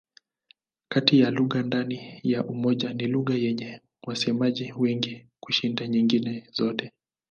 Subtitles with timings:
[0.87, 6.93] Kati ya lugha ndani ya Umoja ni lugha yenye wasemaji wengi kushinda nyingine zote.